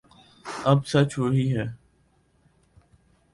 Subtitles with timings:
[0.65, 1.65] اب سچ وہی ہے